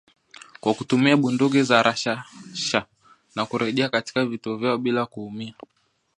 kwa 0.61 0.73
kutumia 0.73 1.17
bunduki 1.17 1.63
za 1.63 1.83
rashasha 1.83 2.85
na 3.35 3.45
kurejea 3.45 3.89
katika 3.89 4.25
vituo 4.25 4.57
vyao 4.57 4.77
bila 4.77 5.05
kuumia. 5.05 5.53